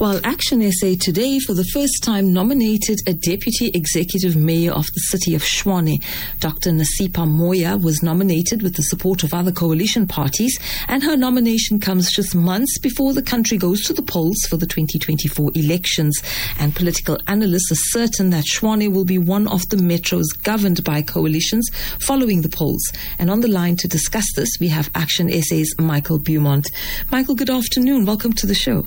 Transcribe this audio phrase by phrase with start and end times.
[0.00, 5.00] Well, Action SA today, for the first time, nominated a deputy executive mayor of the
[5.00, 6.02] city of Tshwane.
[6.38, 6.70] Dr.
[6.70, 10.58] Nasiphi Moya was nominated with the support of other coalition parties,
[10.88, 14.64] and her nomination comes just months before the country goes to the polls for the
[14.64, 16.18] 2024 elections.
[16.58, 21.02] And political analysts are certain that Tshwane will be one of the metros governed by
[21.02, 21.68] coalitions
[22.00, 22.90] following the polls.
[23.18, 26.70] And on the line to discuss this, we have Action SA's Michael Beaumont.
[27.10, 28.06] Michael, good afternoon.
[28.06, 28.86] Welcome to the show.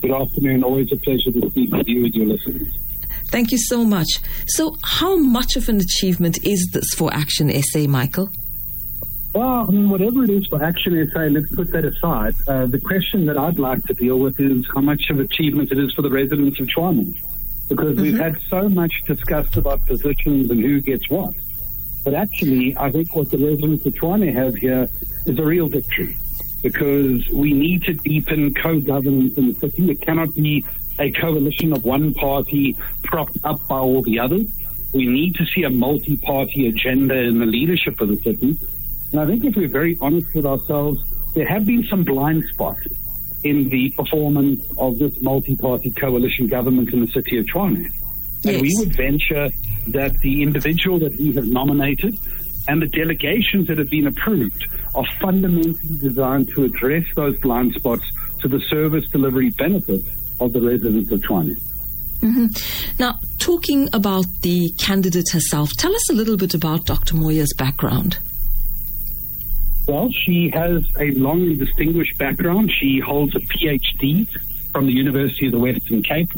[0.00, 0.64] Good afternoon.
[0.64, 2.74] Always a pleasure to speak with you and your listeners.
[3.30, 4.08] Thank you so much.
[4.46, 8.30] So, how much of an achievement is this for Action SA, Michael?
[9.34, 12.34] Well, I mean, whatever it is for Action SA, let's put that aside.
[12.48, 15.78] Uh, the question that I'd like to deal with is how much of achievement it
[15.78, 17.12] is for the residents of Tshwane.
[17.68, 18.02] Because mm-hmm.
[18.02, 21.34] we've had so much discussed about positions and who gets what.
[22.04, 24.88] But actually, I think what the residents of Tshwane have here
[25.26, 26.16] is a real victory
[26.62, 29.90] because we need to deepen co-governance in the city.
[29.90, 30.64] It cannot be
[30.98, 34.46] a coalition of one party propped up by all the others.
[34.92, 38.56] We need to see a multi-party agenda in the leadership of the city.
[39.12, 41.02] And I think if we're very honest with ourselves,
[41.34, 42.80] there have been some blind spots
[43.44, 47.86] in the performance of this multi-party coalition government in the city of Tshwane.
[48.42, 48.54] Yes.
[48.54, 49.48] And we would venture
[49.88, 52.18] that the individual that we have nominated
[52.68, 58.04] and the delegations that have been approved are fundamentally designed to address those blind spots
[58.40, 60.02] to the service delivery benefit
[60.40, 61.54] of the residents of Tshwane.
[62.22, 62.46] Mm-hmm.
[62.98, 67.14] Now, talking about the candidate herself, tell us a little bit about Dr.
[67.14, 68.18] Moya's background.
[69.88, 72.70] Well, she has a long and distinguished background.
[72.80, 74.28] She holds a PhD
[74.70, 76.28] from the University of the Western Cape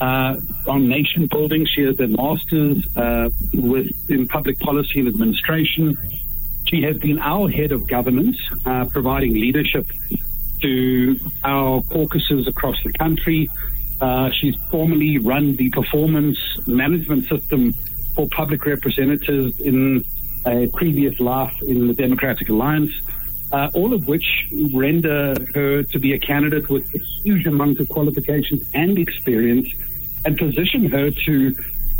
[0.00, 1.66] uh, on nation building.
[1.74, 5.96] She has a master's uh, with in public policy and administration.
[6.68, 9.86] She has been our head of government, uh, providing leadership
[10.62, 13.48] to our caucuses across the country.
[14.00, 17.72] Uh, she's formerly run the performance management system
[18.14, 20.02] for public representatives in
[20.46, 22.90] a previous life in the Democratic Alliance.
[23.52, 24.24] Uh, all of which
[24.72, 29.66] render her to be a candidate with a huge amount of qualifications and experience
[30.24, 31.52] and position her to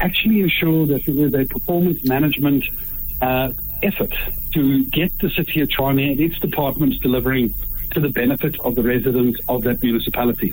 [0.00, 2.64] actually ensure that there is a performance management
[3.22, 3.48] uh,
[3.82, 4.12] effort
[4.54, 7.50] to get the city of Tshwane and its departments delivering
[7.92, 10.52] to the benefit of the residents of that municipality.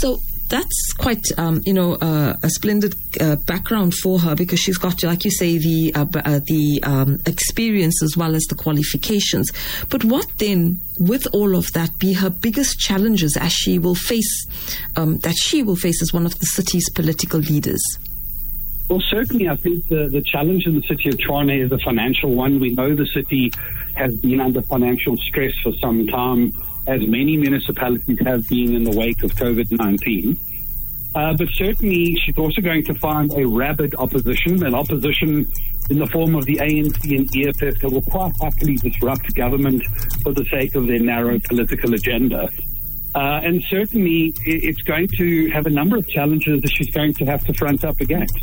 [0.00, 4.78] So that's quite, um, you know, uh, a splendid uh, background for her because she's
[4.78, 9.50] got, like you say, the uh, uh, the um, experience as well as the qualifications.
[9.90, 14.46] But what then, with all of that, be her biggest challenges as she will face
[14.96, 17.82] um, that she will face as one of the city's political leaders?
[18.88, 22.32] Well, certainly, I think the, the challenge in the city of Tshwane is a financial
[22.34, 22.60] one.
[22.60, 23.50] We know the city
[23.96, 26.52] has been under financial stress for some time,
[26.86, 30.36] as many municipalities have been in the wake of COVID 19.
[31.14, 35.46] Uh, but certainly, she's also going to find a rabid opposition, an opposition
[35.88, 39.82] in the form of the ANC and EFF that will quite happily disrupt government
[40.22, 42.48] for the sake of their narrow political agenda.
[43.14, 47.24] Uh, and certainly, it's going to have a number of challenges that she's going to
[47.24, 48.38] have to front up against.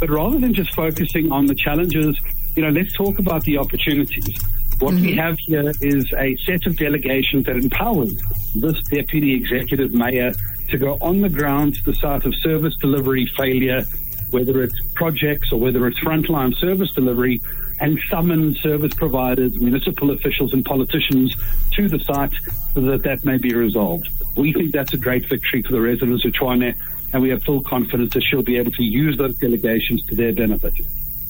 [0.00, 2.18] But rather than just focusing on the challenges,
[2.56, 4.34] you know, let's talk about the opportunities.
[4.80, 5.06] What mm-hmm.
[5.06, 8.12] we have here is a set of delegations that empowers
[8.54, 10.32] this deputy executive mayor
[10.70, 13.84] to go on the ground to the site of service delivery failure,
[14.30, 17.40] whether it's projects or whether it's frontline service delivery,
[17.80, 21.34] and summon service providers, municipal officials, and politicians
[21.72, 22.32] to the site
[22.72, 24.08] so that that may be resolved.
[24.36, 26.74] We think that's a great victory for the residents of Tshwane
[27.14, 30.32] and we have full confidence that she'll be able to use those delegations to their
[30.34, 30.74] benefit.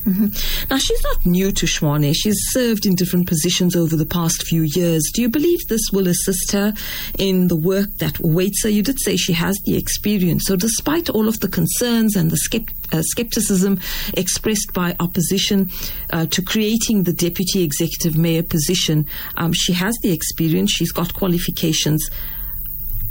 [0.05, 0.67] Mm-hmm.
[0.71, 2.13] Now, she's not new to Tshwane.
[2.15, 5.03] She's served in different positions over the past few years.
[5.15, 6.75] Do you believe this will assist her
[7.19, 8.69] in the work that awaits her?
[8.69, 10.45] You did say she has the experience.
[10.47, 13.81] So, despite all of the concerns and the skept- uh, skepticism
[14.15, 15.71] expressed by opposition
[16.11, 21.15] uh, to creating the deputy executive mayor position, um, she has the experience, she's got
[21.15, 22.07] qualifications.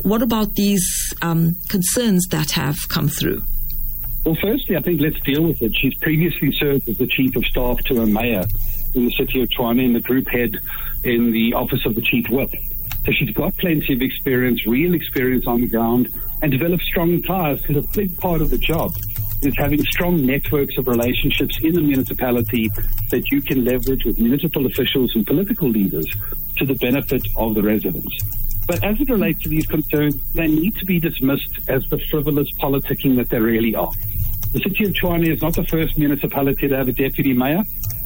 [0.04, 0.86] What about these
[1.22, 3.42] um, concerns that have come through?
[4.26, 5.74] Well, firstly, I think let's deal with it.
[5.76, 8.46] She's previously served as the chief of staff to a mayor
[8.96, 10.52] in the city of Tshwane and the group head
[11.04, 12.50] in the office of the chief whip.
[13.06, 16.08] So she's got plenty of experience, real experience on the ground,
[16.42, 18.92] and developed strong ties because a big part of the job
[19.42, 22.70] is having strong networks of relationships in the municipality
[23.12, 26.06] that you can leverage with municipal officials and political leaders
[26.58, 28.53] to the benefit of the residents.
[28.68, 32.48] But as it relates to these concerns, they need to be dismissed as the frivolous
[32.62, 33.92] politicking that they really are.
[34.54, 37.62] The city of Tshwane is not the first municipality to have a deputy mayor.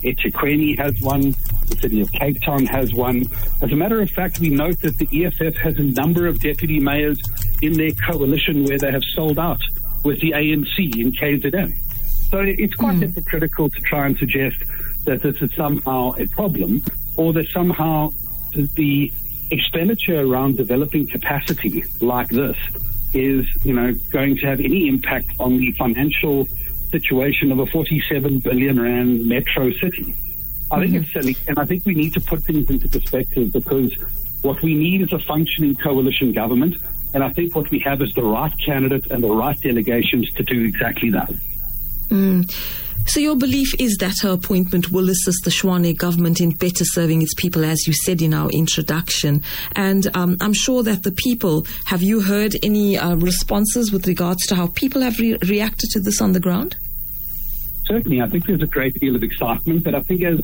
[0.06, 1.36] eThekwini has one.
[1.68, 3.26] The city of Cape Town has one.
[3.62, 6.80] As a matter of fact, we note that the EFF has a number of deputy
[6.80, 7.20] mayors
[7.62, 9.60] in their coalition where they have sold out
[10.06, 11.74] with the ANC in KZN.
[12.30, 13.08] So it's quite mm.
[13.08, 14.56] hypocritical to try and suggest
[15.06, 16.82] that this is somehow a problem
[17.18, 18.10] or that somehow
[18.54, 19.12] the
[19.52, 22.58] expenditure around developing capacity like this
[23.14, 26.46] is, you know, going to have any impact on the financial
[26.92, 30.14] situation of a 47 billion rand metro city.
[30.70, 31.04] I think mm-hmm.
[31.04, 33.94] it's silly, and I think we need to put things into perspective because
[34.42, 36.76] what we need is a functioning coalition government,
[37.14, 40.44] and I think what we have is the right candidate and the right delegations to
[40.44, 41.32] do exactly that.
[42.10, 42.87] Mm.
[43.08, 47.22] So your belief is that her appointment will assist the Tshwane government in better serving
[47.22, 49.44] its people, as you said in our introduction.
[49.76, 54.46] And um, I'm sure that the people, have you heard any uh, responses with regards
[54.48, 56.76] to how people have re- reacted to this on the ground?
[57.86, 58.22] Certainly.
[58.22, 60.40] I think there's a great deal of excitement, but I think as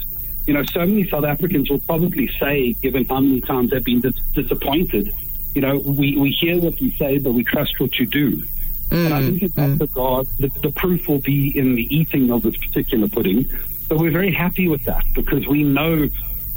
[0.47, 4.01] you know, so many South Africans will probably say, given how many times they've been
[4.01, 5.09] dis- disappointed,
[5.53, 8.41] you know, we, we hear what you say, but we trust what you do.
[8.89, 9.79] Mm, and I think in that mm.
[9.79, 13.45] regard, the, the proof will be in the eating of this particular pudding.
[13.89, 16.07] But we're very happy with that because we know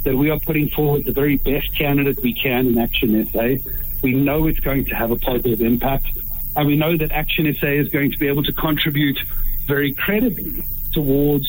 [0.05, 3.56] that we are putting forward the very best candidate we can in Action SA.
[4.02, 6.06] We know it's going to have a positive impact.
[6.55, 9.19] And we know that Action SA is going to be able to contribute
[9.67, 10.62] very credibly
[10.93, 11.44] towards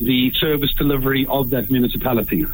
[0.00, 2.44] the service delivery of that municipality.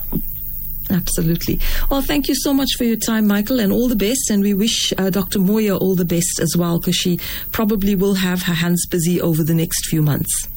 [0.90, 1.60] Absolutely.
[1.90, 4.30] Well, thank you so much for your time, Michael, and all the best.
[4.30, 5.38] And we wish uh, Dr.
[5.38, 7.18] Moya all the best as well, because she
[7.52, 10.48] probably will have her hands busy over the next few months.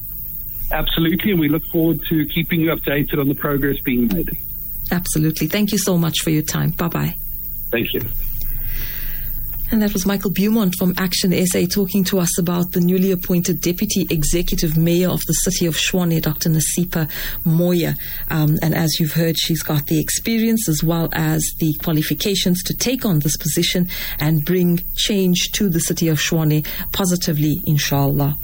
[0.71, 1.31] Absolutely.
[1.31, 4.29] And we look forward to keeping you updated on the progress being made.
[4.91, 5.47] Absolutely.
[5.47, 6.71] Thank you so much for your time.
[6.71, 7.15] Bye bye.
[7.71, 8.01] Thank you.
[9.69, 13.59] And that was Michael Beaumont from Action SA talking to us about the newly appointed
[13.59, 16.49] Deputy Executive Mayor of the city of Tshwane, Dr.
[16.49, 17.09] Nasiphi
[17.43, 17.95] Moya.
[18.29, 22.73] Um, and as you've heard, she's got the experience as well as the qualifications to
[22.73, 28.37] take on this position and bring change to the city of Tshwane positively, inshallah.